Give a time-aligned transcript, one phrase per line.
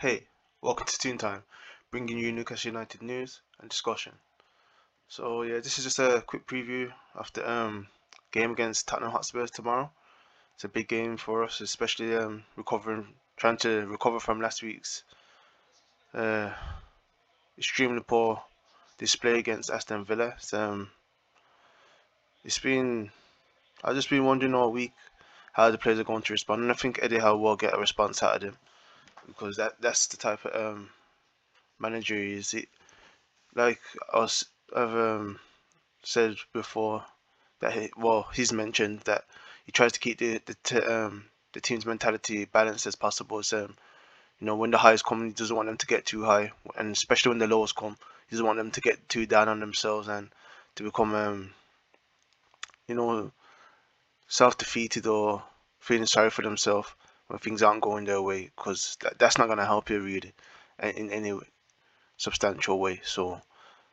[0.00, 0.28] Hey,
[0.60, 1.42] welcome to Toon Time,
[1.90, 4.12] bringing you Newcastle United news and discussion.
[5.08, 7.88] So yeah, this is just a quick preview of the um,
[8.30, 9.90] game against Tottenham Hotspurs tomorrow.
[10.54, 15.02] It's a big game for us, especially um, recovering, trying to recover from last week's
[16.14, 16.52] uh,
[17.58, 18.40] extremely poor
[18.98, 20.34] display against Aston Villa.
[20.36, 20.90] It's, um,
[22.44, 23.10] it's been
[23.82, 24.92] I've just been wondering all week
[25.54, 27.80] how the players are going to respond, and I think Eddie Howe will get a
[27.80, 28.56] response out of them
[29.28, 30.90] because that that's the type of um,
[31.78, 32.54] manager he is.
[32.54, 32.68] It,
[33.54, 33.80] like
[34.12, 35.38] I was, I've um,
[36.02, 37.04] said before
[37.60, 39.24] that he, well he's mentioned that
[39.64, 43.42] he tries to keep the the, t- um, the team's mentality balanced as possible.
[43.42, 43.70] So
[44.40, 46.92] you know when the highs come, he doesn't want them to get too high, and
[46.92, 47.96] especially when the lows come,
[48.28, 50.30] he doesn't want them to get too down on themselves and
[50.76, 51.50] to become um,
[52.86, 53.30] you know
[54.28, 55.42] self-defeated or
[55.80, 56.88] feeling sorry for themselves
[57.28, 60.34] when things aren't going their way because that, that's not going to help you really
[60.82, 61.38] in, in any
[62.16, 63.00] substantial way.
[63.04, 63.40] So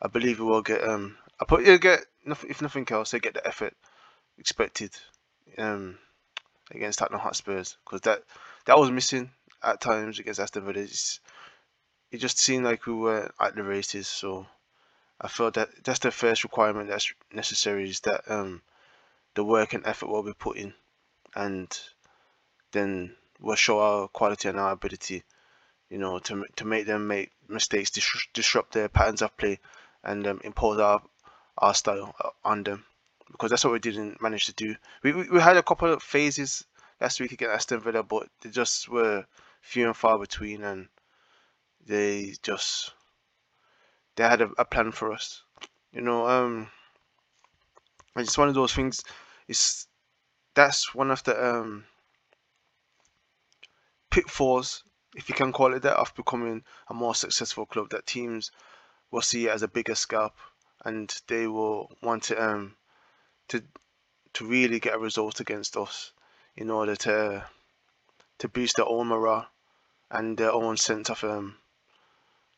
[0.00, 3.34] I believe we will get um I put you get if nothing else they get
[3.34, 3.74] the effort
[4.38, 4.92] expected
[5.58, 5.98] um
[6.70, 8.22] against Tottenham Hotspurs because that
[8.66, 9.30] that was missing
[9.62, 10.80] at times against Aston Villa.
[10.80, 11.20] It's,
[12.10, 14.46] it just seemed like we were at the races so
[15.20, 18.62] I felt that that's the first requirement that's necessary is that um
[19.34, 20.74] the work and effort will be put in,
[21.34, 21.78] and
[22.72, 25.22] then we'll show our quality and our ability,
[25.90, 29.58] you know, to to make them make mistakes, dis- disrupt their patterns of play,
[30.04, 31.02] and um, impose our
[31.58, 32.84] our style uh, on them,
[33.30, 34.74] because that's what we didn't manage to do.
[35.02, 36.64] We we, had a couple of phases
[37.00, 39.26] last week against Aston Villa, but they just were
[39.60, 40.88] few and far between, and
[41.86, 42.92] they just
[44.16, 45.42] they had a, a plan for us,
[45.92, 46.26] you know.
[46.26, 46.68] Um,
[48.16, 49.04] it's one of those things
[49.48, 49.86] it's
[50.54, 51.84] that's one of the um,
[54.16, 54.82] pitfalls,
[55.14, 57.90] if you can call it that, of becoming a more successful club.
[57.90, 58.50] That teams
[59.10, 60.32] will see it as a bigger scalp,
[60.86, 62.76] and they will want to um,
[63.48, 63.62] to
[64.32, 66.12] to really get a result against us
[66.56, 67.44] in order to
[68.38, 69.48] to boost their own morale
[70.10, 71.58] and their own sense of um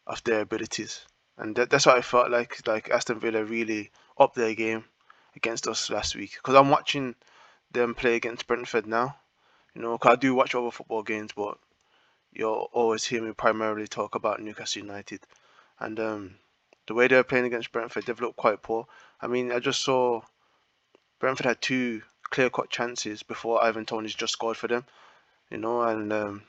[0.07, 1.01] of their abilities.
[1.39, 4.85] And that, that's what I felt like like Aston Villa really upped their game
[5.35, 7.17] against us last week because I'm watching
[7.73, 9.17] them play against Brentford now.
[9.78, 11.56] You know, I do watch other football games, but
[12.33, 15.21] you'll always hear me primarily talk about Newcastle United,
[15.78, 16.34] and um,
[16.89, 18.88] the way they're playing against Brentford, they've looked quite poor.
[19.21, 20.22] I mean, I just saw
[21.21, 24.84] Brentford had two clear-cut chances before Ivan Toney's just scored for them.
[25.49, 26.43] You know, and um,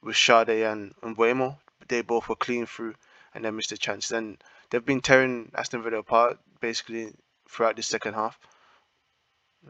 [0.00, 1.58] with Sade and Mbeumo,
[1.88, 2.94] they both were clean through
[3.34, 4.12] and then missed the chance.
[4.12, 4.38] And
[4.70, 7.12] they've been tearing Aston Villa apart basically
[7.50, 8.38] throughout the second half.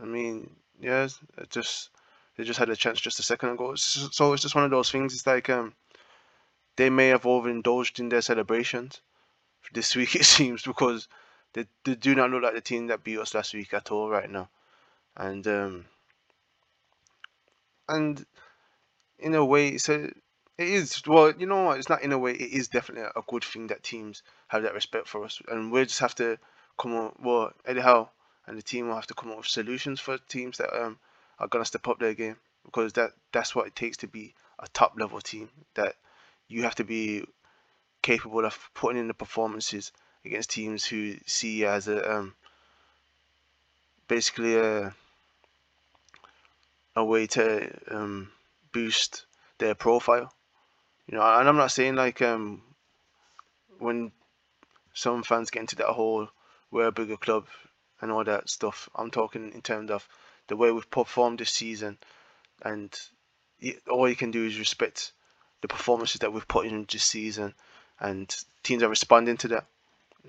[0.02, 1.88] I mean, yeah, it just
[2.36, 3.74] they just had a chance just a second ago.
[3.74, 5.14] So it's just one of those things.
[5.14, 5.74] It's like um,
[6.76, 9.00] they may have overindulged in their celebrations
[9.72, 10.14] this week.
[10.14, 11.08] It seems because
[11.54, 14.08] they, they do not look like the team that beat us last week at all
[14.10, 14.48] right now,
[15.16, 15.84] and um,
[17.88, 18.24] and
[19.18, 20.04] in a way, it's a
[20.58, 21.78] it is well, you know what?
[21.78, 22.32] It's not in a way.
[22.32, 25.84] It is definitely a good thing that teams have that respect for us, and we
[25.84, 26.38] just have to
[26.78, 27.16] come up.
[27.20, 28.10] Well, Howe
[28.46, 30.98] and the team will have to come up with solutions for teams that um,
[31.38, 34.68] are gonna step up their game because that that's what it takes to be a
[34.68, 35.48] top level team.
[35.74, 35.94] That
[36.48, 37.24] you have to be
[38.02, 39.92] capable of putting in the performances
[40.24, 42.34] against teams who see you as a um,
[44.08, 44.94] basically a
[46.94, 48.30] a way to um,
[48.72, 49.26] boost
[49.58, 50.32] their profile.
[51.06, 52.62] You know, and I'm not saying like um,
[53.78, 54.12] when
[54.94, 56.28] some fans get into that whole
[56.70, 57.46] we're a bigger club
[58.00, 58.88] and all that stuff.
[58.94, 60.08] I'm talking in terms of
[60.48, 61.98] the way we've performed this season,
[62.62, 62.98] and
[63.90, 65.12] all you can do is respect
[65.62, 67.54] the performances that we've put in this season,
[68.00, 69.66] and teams are responding to that,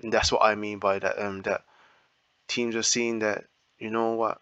[0.02, 1.18] and that's what I mean by that.
[1.22, 1.62] Um, that
[2.46, 3.44] teams are seeing that
[3.78, 4.40] you know what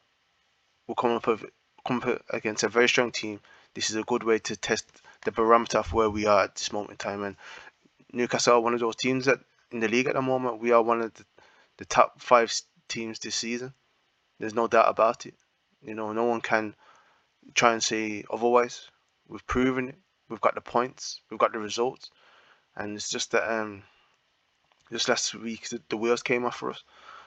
[0.86, 1.44] we're coming up, with,
[1.86, 3.41] coming up against a very strong team.
[3.75, 4.86] This is a good way to test
[5.25, 7.36] the barometer of where we are at this moment in time, and
[8.12, 9.41] Newcastle are one of those teams that
[9.72, 11.24] in the league at the moment we are one of the
[11.78, 12.53] the top five
[12.89, 13.74] teams this season.
[14.39, 15.34] There's no doubt about it.
[15.82, 16.74] You know, no one can
[17.54, 18.88] try and say otherwise.
[19.28, 19.98] We've proven it.
[20.28, 21.20] We've got the points.
[21.30, 22.10] We've got the results,
[22.76, 23.84] and it's just that um,
[24.90, 26.82] just last week the, wheels came off for us.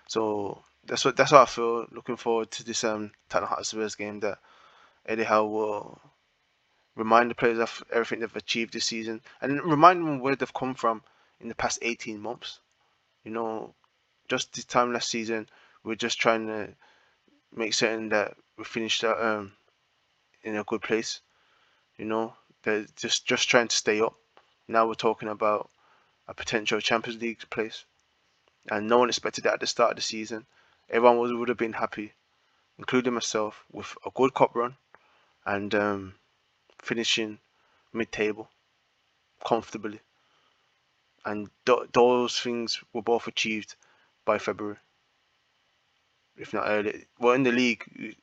[0.07, 1.85] So that's what that's how I feel.
[1.91, 4.39] Looking forward to this um Tottenham Hotspur's game that
[5.05, 6.01] Eddie Howe will
[6.95, 10.73] remind the players of everything they've achieved this season and remind them where they've come
[10.75, 11.01] from
[11.39, 12.59] in the past 18 months.
[13.23, 13.73] You know,
[14.27, 15.47] just this time last season,
[15.83, 16.69] we're just trying to
[17.55, 19.53] make certain that we finish that um
[20.43, 21.21] in a good place.
[21.97, 24.15] You know, they're just just trying to stay up.
[24.67, 25.69] Now we're talking about
[26.27, 27.85] a potential Champions League place,
[28.69, 30.45] and no one expected that at the start of the season.
[30.89, 32.13] Everyone would, would have been happy,
[32.77, 34.75] including myself, with a good cup run
[35.45, 36.15] and um,
[36.81, 37.39] finishing
[37.93, 38.49] mid-table
[39.45, 39.99] comfortably.
[41.25, 43.75] And th- those things were both achieved
[44.25, 44.77] by February,
[46.39, 47.06] if not early.
[47.19, 48.15] Well, in the league,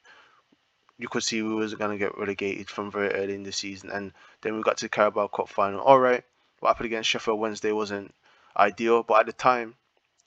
[0.99, 3.91] you, could see we was going to get relegated from very early in the season,
[3.91, 5.81] and then we got to the Carabao Cup final.
[5.81, 6.25] All right,
[6.61, 8.15] what happened against Sheffield Wednesday wasn't
[8.57, 9.75] ideal, but at the time,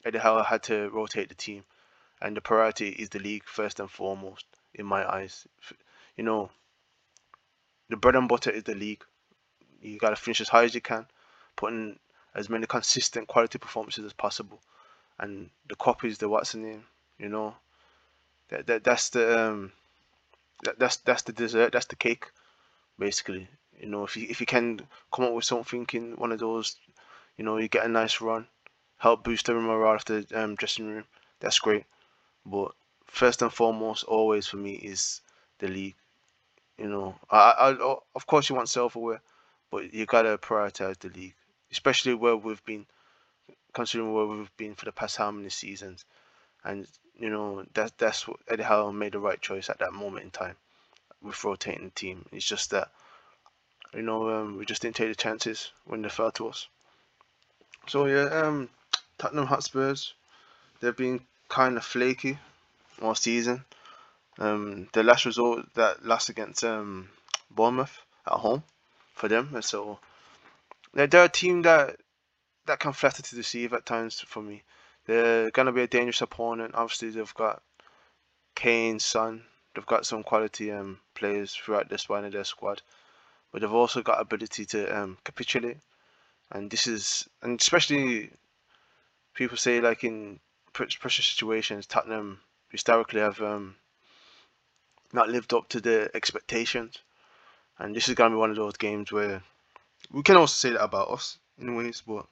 [0.06, 1.66] Eddie Howe had to rotate the team,
[2.22, 5.48] and the priority is the league first and foremost in my eyes.
[6.16, 6.52] You know,
[7.90, 9.04] the bread and butter is the league.
[9.82, 11.08] You got to finish as high as you can,
[11.56, 11.98] putting
[12.36, 14.62] as many consistent quality performances as possible,
[15.18, 16.84] and the cup is the what's the name.
[17.18, 17.56] You know,
[18.50, 19.72] that, that that's the um,
[20.64, 21.72] that, that's that's the dessert.
[21.72, 22.26] That's the cake,
[22.98, 23.48] basically.
[23.80, 24.82] You know, if you if you can
[25.12, 26.76] come up with something in one of those,
[27.38, 28.48] you know, you get a nice run,
[28.98, 31.06] help boost the morale of the um, dressing room.
[31.40, 31.86] That's great.
[32.46, 32.72] But
[33.06, 35.22] first and foremost, always for me is
[35.60, 35.96] the league.
[36.78, 39.22] You know, I, I, of course you want silverware,
[39.70, 41.36] but you gotta prioritize the league,
[41.72, 42.86] especially where we've been,
[43.74, 46.06] considering where we've been for the past how many seasons,
[46.64, 46.88] and
[47.20, 50.32] you know that that's what Eddie Howe made the right choice at that moment in
[50.32, 50.56] time
[51.22, 52.26] with rotating the team.
[52.32, 52.90] It's just that
[53.94, 56.68] you know um, we just didn't take the chances when they fell to us.
[57.88, 58.70] So yeah, um,
[59.18, 60.14] Tottenham Hotspurs,
[60.80, 62.38] they've been kind of flaky
[63.02, 63.66] all season.
[64.38, 67.10] Um, the last result that last against um,
[67.52, 68.64] Bournemouth at home
[69.16, 70.00] for them, and so
[70.94, 71.98] they're, they're a team that
[72.66, 74.64] that can flatter to deceive at times for me.
[75.10, 76.76] They're gonna be a dangerous opponent.
[76.76, 77.64] Obviously, they've got
[78.54, 79.44] Kane, Son.
[79.74, 82.84] They've got some quality um, players throughout the spine of their squad,
[83.52, 85.78] but they've also got ability to um, capitulate.
[86.52, 88.30] And this is, and especially
[89.34, 90.40] people say like in
[90.74, 93.78] pressure situations, Tottenham historically have um,
[95.12, 97.00] not lived up to the expectations,
[97.80, 99.42] and this is gonna be one of those games where
[100.12, 102.28] we can also say that about us in ways, but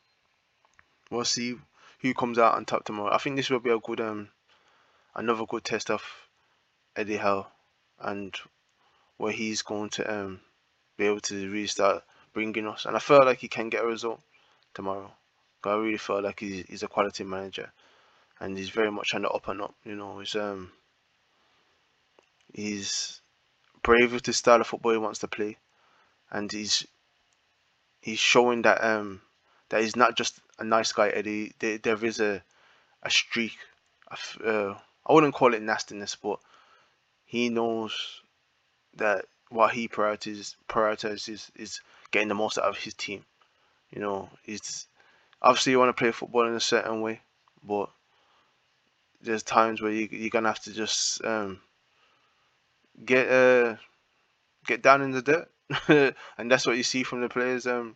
[1.10, 1.56] we'll see
[2.00, 3.14] who comes out on top tomorrow.
[3.14, 4.30] I think this will be a good um
[5.16, 6.04] another good test of
[6.96, 7.48] Eddie Howe
[8.00, 8.36] and
[9.18, 10.40] where he's going to um
[10.98, 12.04] be able to really start
[12.34, 12.86] bringing us.
[12.86, 14.22] And I feel like he can get a result
[14.74, 15.12] tomorrow.
[15.64, 17.72] I really feel like he's, he's a quality manager
[18.40, 19.76] and he's very much on the up and up.
[19.84, 20.72] You know, he's um
[22.54, 23.22] he's
[23.84, 25.58] brave with the style of football he wants to play,
[26.32, 26.86] and he's
[28.02, 29.22] he's showing that um
[29.70, 31.54] that he's not just a nice guy, Eddie.
[31.60, 32.44] There, there is a
[33.04, 33.58] a streak.
[34.10, 34.74] Of, uh,
[35.06, 36.40] I wouldn't call it nastiness, but
[37.26, 38.22] he knows
[38.96, 41.82] that what he prioritizes prioritizes is
[42.12, 43.26] getting the most out of his team.
[43.92, 44.88] You know, he's
[45.42, 47.22] obviously you want to play football in a certain way,
[47.64, 47.90] but
[49.22, 51.60] there's times where you you're gonna have to just um,
[53.06, 53.76] get uh,
[54.66, 55.50] get down in the dirt,
[56.38, 57.68] and that's what you see from the players.
[57.68, 57.96] Um,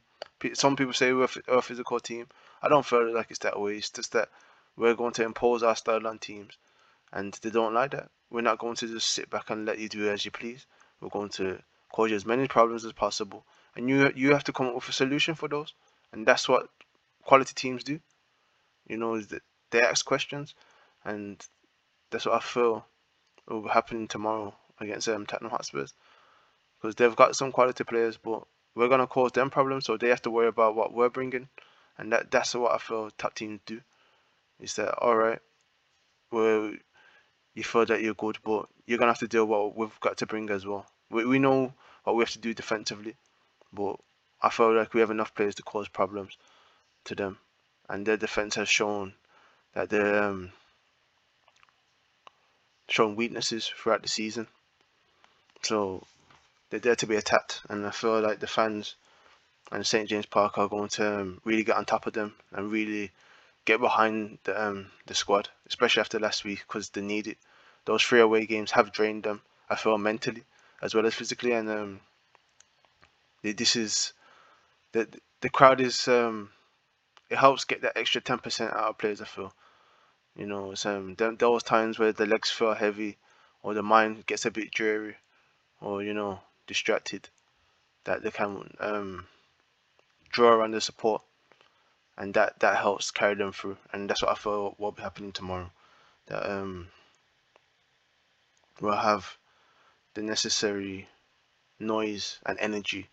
[0.54, 2.28] some people say we're a physical team.
[2.62, 3.78] I don't feel like it's that way.
[3.78, 4.30] It's just that
[4.76, 6.58] we're going to impose our style on teams,
[7.12, 8.10] and they don't like that.
[8.30, 10.66] We're not going to just sit back and let you do as you please.
[11.00, 11.62] We're going to
[11.92, 13.46] cause you as many problems as possible,
[13.76, 15.74] and you you have to come up with a solution for those.
[16.14, 16.70] And that's what
[17.24, 18.00] quality teams do.
[18.88, 20.56] You know, is that they ask questions,
[21.06, 21.46] and
[22.10, 22.86] that's what I feel
[23.48, 25.94] will be happening tomorrow against um, Tottenham Hotspurs
[26.82, 28.44] because they've got some quality players, but
[28.76, 31.50] we're gonna cause them problems, so they have to worry about what we're bringing,
[31.98, 33.82] and that that's what I feel top teams do.
[34.60, 35.40] Is that all right?
[36.32, 36.74] Well,
[37.54, 40.18] you feel that you're good, but you're gonna have to deal with what we've got
[40.18, 40.86] to bring as well.
[41.10, 41.74] We we know
[42.04, 43.16] what we have to do defensively,
[43.74, 43.98] but
[44.42, 46.38] I feel like we have enough players to cause problems
[47.06, 47.38] to them,
[47.90, 49.14] and their defense has shown
[49.74, 50.52] that they're um,
[52.88, 54.48] shown weaknesses throughout the season.
[55.62, 56.06] So
[56.72, 58.96] they're there to be attacked, and I feel like the fans
[59.72, 62.72] and St James Park are going to um, really get on top of them and
[62.72, 63.12] really
[63.66, 67.38] get behind the um, the squad, especially after last week because they need it.
[67.86, 69.42] Those three away games have drained them.
[69.70, 70.44] I feel mentally
[70.82, 72.00] as well as physically, and um,
[73.44, 74.14] this is
[74.94, 75.08] the
[75.42, 76.52] the crowd is um,
[77.30, 79.22] it helps get that extra ten percent out of players.
[79.22, 79.54] I feel,
[80.38, 83.18] you know, it's um those times where the legs feel heavy
[83.62, 85.18] or the mind gets a bit dreary,
[85.82, 86.40] or you know
[86.72, 87.28] distracted,
[88.06, 89.28] that they can um,
[90.32, 91.22] draw on the support,
[92.18, 93.78] and that that helps carry them through.
[93.92, 95.70] And that's what I feel will be happening tomorrow.
[96.28, 96.88] That um,
[98.80, 99.38] we'll have
[100.14, 101.08] the necessary
[101.80, 103.10] noise and energy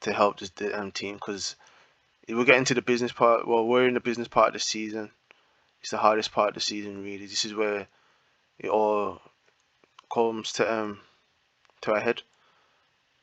[0.00, 1.54] to help this um, team because
[2.28, 3.46] we're getting to the business part.
[3.46, 5.10] Well, we're in the business part of the season.
[5.80, 7.26] It's the hardest part of the season, really.
[7.26, 7.86] This is where
[8.58, 9.20] it all
[10.12, 11.00] comes to um
[11.82, 12.22] to a head,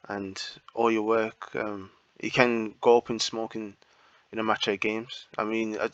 [0.07, 0.41] and
[0.73, 1.55] all your work.
[1.55, 1.91] Um,
[2.21, 3.75] you can go up in smoke in,
[4.31, 5.27] in a match of games.
[5.37, 5.89] I mean, I,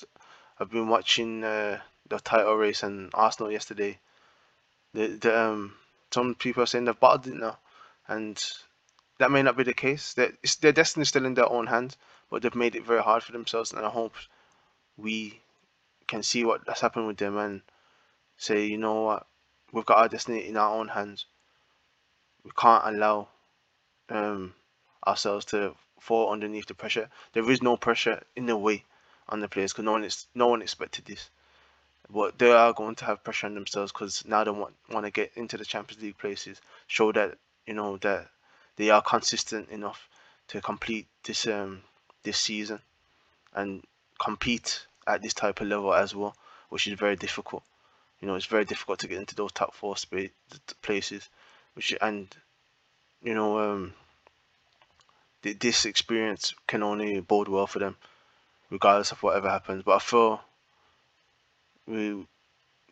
[0.60, 4.00] I've been watching uh, the title race and Arsenal yesterday.
[4.94, 5.76] The, the um
[6.12, 7.60] some people are saying they've bottled it now,
[8.08, 8.44] and
[9.20, 10.14] that may not be the case.
[10.14, 11.98] Their destiny is still in their own hands,
[12.30, 13.72] but they've made it very hard for themselves.
[13.72, 14.16] And I hope
[14.98, 15.40] we
[16.08, 17.62] can see what has happened with them and
[18.38, 19.28] say, you know what,
[19.72, 21.26] we've got our destiny in our own hands.
[22.44, 23.28] We can't allow
[24.10, 24.54] um,
[25.06, 27.10] ourselves to fall underneath the pressure.
[27.34, 28.86] There is no pressure in a way
[29.28, 31.30] on the players because no one is no one expected this.
[32.10, 35.12] But they are going to have pressure on themselves because now they want want to
[35.12, 37.38] get into the Champions League places, show that
[37.68, 38.30] you know that
[38.78, 40.10] they are consistent enough
[40.48, 41.84] to complete this um
[42.24, 42.80] this season
[43.54, 43.84] and
[44.20, 46.36] compete at this type of level as well,
[46.70, 47.64] which is very difficult.
[48.22, 49.96] You know, it's very difficult to get into those top four
[50.82, 51.30] places,
[51.74, 52.36] which and
[53.24, 53.94] you know um
[55.42, 57.96] this experience can only bode well for them,
[58.70, 59.84] regardless of whatever happens.
[59.84, 60.42] But I feel
[61.88, 62.28] we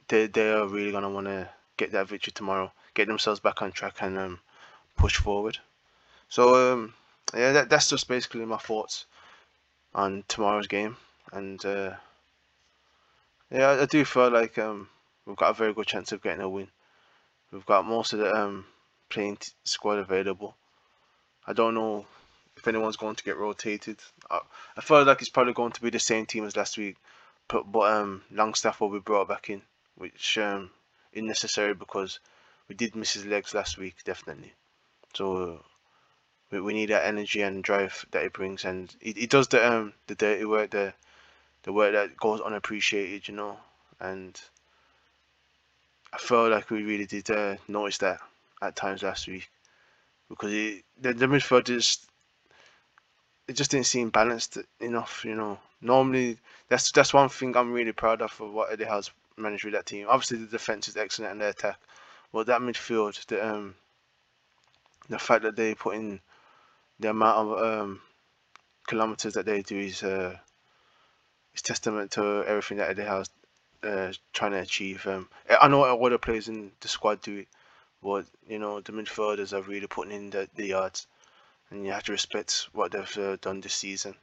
[0.07, 3.71] they they are really gonna want to get that victory tomorrow, get themselves back on
[3.71, 4.39] track, and um,
[4.95, 5.59] push forward.
[6.29, 6.93] So um,
[7.33, 9.05] yeah, that, that's just basically my thoughts
[9.93, 10.97] on tomorrow's game,
[11.31, 11.95] and uh,
[13.51, 14.89] yeah, I, I do feel like um,
[15.25, 16.69] we've got a very good chance of getting a win.
[17.51, 18.65] We've got most of the um,
[19.09, 20.55] playing squad available.
[21.45, 22.05] I don't know
[22.55, 23.99] if anyone's going to get rotated.
[24.29, 24.39] I,
[24.75, 26.97] I feel like it's probably going to be the same team as last week,
[27.47, 29.61] but, but um, Longstaff will be brought back in,
[29.95, 30.71] which um,
[31.13, 32.19] is necessary because
[32.67, 34.53] we did miss his legs last week, definitely.
[35.13, 35.63] So
[36.51, 39.65] we, we need that energy and drive that he brings, and he, he does the
[39.65, 40.93] um the dirty work, the
[41.63, 43.57] the work that goes unappreciated, you know,
[43.99, 44.39] and
[46.13, 48.19] I felt like we really did uh, notice that
[48.61, 49.49] at times last week
[50.29, 52.07] because the, the midfield just
[53.47, 55.23] it just didn't seem balanced enough.
[55.23, 56.37] You know, normally
[56.67, 59.85] that's that's one thing I'm really proud of for what Eddie Howe's managed with that
[59.85, 60.07] team.
[60.09, 61.79] Obviously, the defense is excellent and the attack,
[62.33, 63.75] but that midfield, the um,
[65.09, 66.19] the fact that they put in
[66.99, 68.01] the amount of um,
[68.87, 70.35] kilometers that they do is uh,
[71.53, 73.29] is testament to everything that Eddie Howe's
[73.83, 75.05] uh, trying to achieve.
[75.07, 75.29] Um,
[75.61, 77.47] I know all the players in the squad do it,
[78.07, 81.07] but you know the midfielders are really putting in the, the yards
[81.69, 84.15] and you have to respect what they've uh, done this season.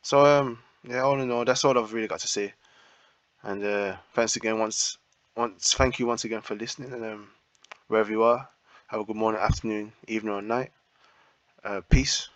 [0.00, 2.54] So um, yeah, all in all, that's all I've really got to say.
[3.42, 4.96] And uh, thanks again once,
[5.36, 6.92] once thank you once again for listening.
[6.94, 7.28] And um,
[7.88, 8.48] wherever you are,
[8.86, 10.72] have a good morning, afternoon, evening, or night.
[11.62, 12.30] Uh, peace.